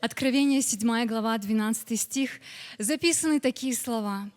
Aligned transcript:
Откровение 0.00 0.62
7 0.62 1.06
глава 1.06 1.36
12 1.38 2.00
стих 2.00 2.40
записаны 2.78 3.40
такие 3.40 3.74
слова. 3.74 4.30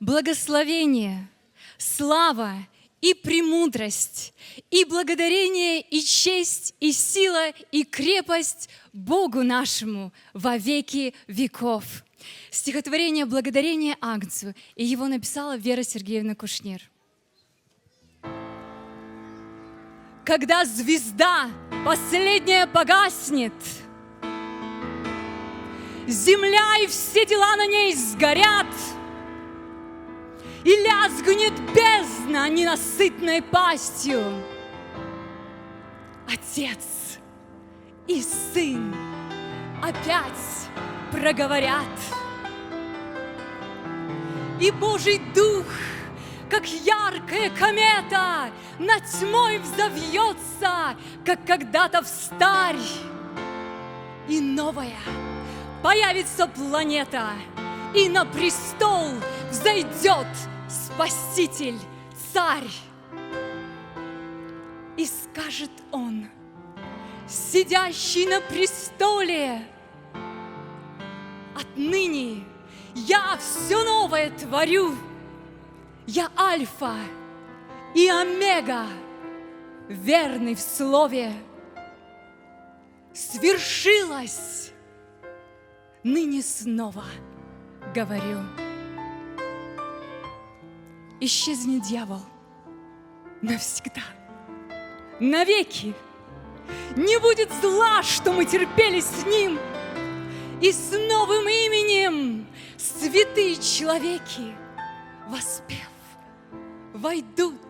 Благословение, 0.00 1.28
слава 1.76 2.54
и 3.00 3.14
премудрость, 3.14 4.34
и 4.72 4.84
благодарение, 4.84 5.80
и 5.80 6.00
честь, 6.00 6.74
и 6.80 6.90
сила, 6.90 7.50
и 7.70 7.84
крепость 7.84 8.68
Богу 8.92 9.44
нашему 9.44 10.12
во 10.34 10.56
веки 10.56 11.14
веков. 11.28 11.84
Стихотворение 12.50 13.24
«Благодарение 13.24 13.96
Агнцу», 14.00 14.52
и 14.74 14.84
его 14.84 15.06
написала 15.06 15.56
Вера 15.56 15.84
Сергеевна 15.84 16.34
Кушнир. 16.34 16.90
Когда 20.24 20.64
звезда 20.64 21.48
последняя 21.84 22.66
погаснет, 22.66 23.52
Земля 26.08 26.78
и 26.82 26.86
все 26.86 27.26
дела 27.26 27.54
на 27.56 27.66
ней 27.66 27.94
сгорят, 27.94 28.66
И 30.64 30.70
лязгнет 30.70 31.52
бездна 31.74 32.48
ненасытной 32.48 33.42
пастью. 33.42 34.22
Отец 36.26 37.18
и 38.06 38.22
сын 38.22 38.94
опять 39.82 40.70
проговорят. 41.12 41.84
И 44.60 44.70
Божий 44.70 45.20
Дух, 45.34 45.66
как 46.48 46.66
яркая 46.66 47.50
комета, 47.50 48.50
над 48.78 49.04
тьмой 49.04 49.58
взовьется, 49.58 50.96
как 51.24 51.44
когда-то 51.44 52.00
в 52.00 52.06
старь. 52.06 52.76
И 54.26 54.40
новая 54.40 54.96
появится 55.82 56.46
планета, 56.46 57.30
и 57.94 58.08
на 58.08 58.24
престол 58.24 59.12
взойдет 59.50 60.26
Спаситель, 60.68 61.78
Царь. 62.32 62.70
И 64.96 65.06
скажет 65.06 65.70
он, 65.92 66.26
сидящий 67.26 68.26
на 68.26 68.40
престоле, 68.40 69.62
Отныне 71.54 72.44
я 72.94 73.36
все 73.38 73.84
новое 73.84 74.30
творю. 74.30 74.94
Я 76.06 76.30
Альфа 76.38 76.94
и 77.94 78.08
Омега, 78.08 78.86
верный 79.88 80.54
в 80.54 80.60
слове. 80.60 81.32
Свершилось, 83.12 84.72
ныне 86.08 86.42
снова 86.42 87.04
говорю. 87.94 88.38
Исчезнет 91.20 91.82
дьявол 91.82 92.22
навсегда, 93.42 94.02
навеки. 95.20 95.94
Не 96.96 97.18
будет 97.18 97.50
зла, 97.60 98.02
что 98.02 98.32
мы 98.32 98.44
терпели 98.44 99.00
с 99.00 99.26
ним, 99.26 99.58
и 100.60 100.72
с 100.72 100.90
новым 100.92 101.48
именем 101.48 102.46
святые 102.76 103.56
человеки, 103.56 104.54
воспев, 105.28 105.90
войдут 106.94 107.60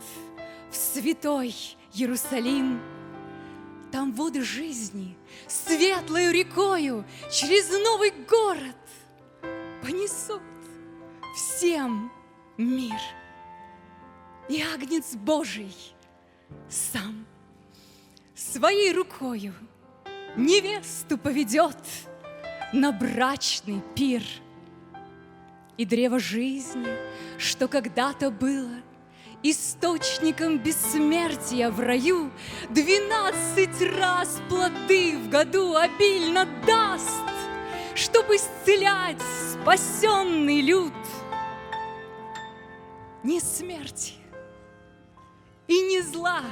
в 0.71 0.77
святой 0.77 1.55
Иерусалим. 1.95 2.81
Там 3.91 4.13
воды 4.13 4.43
жизни 4.43 5.17
светлою 5.47 6.33
рекою 6.33 7.05
через 7.31 7.71
новый 7.71 8.11
город 8.11 8.77
понесут 9.83 10.43
всем 11.35 12.13
мир. 12.59 13.01
И 14.49 14.63
Агнец 14.63 15.15
Божий 15.15 15.75
сам 16.69 17.27
своей 18.35 18.93
рукою 18.93 19.55
невесту 20.37 21.17
поведет 21.17 21.79
на 22.73 22.93
брачный 22.93 23.83
пир. 23.95 24.23
И 25.79 25.85
древо 25.85 26.19
жизни, 26.19 26.89
что 27.39 27.69
когда-то 27.69 28.31
было– 28.31 28.83
источником 29.43 30.59
бессмертия 30.59 31.71
в 31.71 31.81
раю, 31.81 32.31
Двенадцать 32.71 33.81
раз 33.99 34.41
плоды 34.49 35.17
в 35.19 35.29
году 35.29 35.75
обильно 35.77 36.47
даст, 36.67 37.23
Чтобы 37.95 38.37
исцелять 38.37 39.23
спасенный 39.53 40.61
люд. 40.61 40.93
Ни 43.23 43.39
смерти 43.41 44.15
и 45.67 45.83
ни 45.83 46.01
зла 46.01 46.43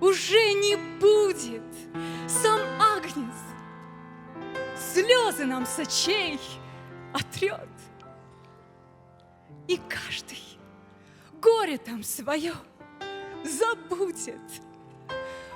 уже 0.00 0.52
не 0.54 0.76
будет. 0.98 1.62
Сам 2.28 2.60
Агнец 2.80 3.34
слезы 4.76 5.44
нам 5.44 5.66
с 5.66 5.78
очей 5.78 6.40
отрет. 7.12 7.68
И 9.66 9.78
каждый 9.88 10.53
горе 11.44 11.76
там 11.76 12.02
свое 12.02 12.54
забудет 13.44 14.40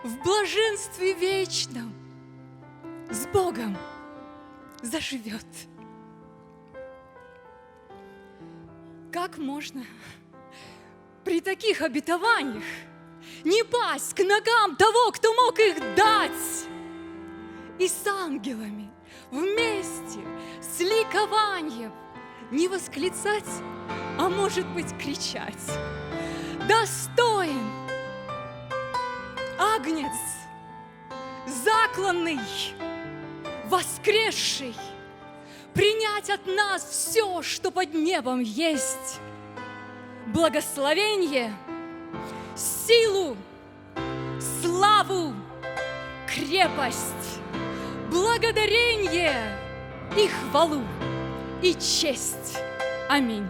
в 0.05 0.23
блаженстве 0.23 1.15
вечном 1.15 1.95
с 3.11 3.27
Богом 3.29 3.77
заживет. 4.83 5.47
Как 9.11 9.39
можно 9.39 9.83
при 11.25 11.41
таких 11.41 11.81
обетованиях 11.81 12.63
не 13.45 13.65
пасть 13.65 14.15
к 14.15 14.23
ногам 14.23 14.77
того, 14.77 15.11
кто 15.13 15.35
мог 15.35 15.59
их 15.59 15.77
дать? 15.97 16.69
И 17.79 17.89
с 17.89 18.07
ангелами 18.07 18.91
вместе 19.31 20.21
с 20.61 20.81
ликованием 20.81 21.93
не 22.51 22.69
восклицать 22.69 23.63
а 24.19 24.29
может 24.29 24.67
быть 24.69 24.97
кричать. 24.99 25.55
Достоин 26.69 27.71
Агнец, 29.59 30.13
закланный, 31.47 32.41
воскресший, 33.67 34.75
принять 35.73 36.31
от 36.31 36.47
нас 36.47 36.85
все, 36.85 37.43
что 37.43 37.71
под 37.71 37.95
небом 37.95 38.41
есть. 38.41 39.21
Благословение, 40.27 41.53
силу, 42.55 43.37
славу, 44.63 45.33
крепость, 46.27 47.41
благодарение 48.11 49.57
и 50.17 50.29
хвалу 50.29 50.83
и 51.63 51.73
честь. 51.75 52.59
Аминь. 53.09 53.49